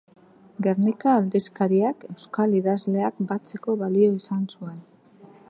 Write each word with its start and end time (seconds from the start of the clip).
Gernika 0.67 1.11
aldizkariak 1.17 2.07
euskal 2.13 2.57
idazleak 2.61 3.23
batzeko 3.33 3.79
balio 3.85 4.17
izan 4.23 4.43
zuen. 4.57 4.83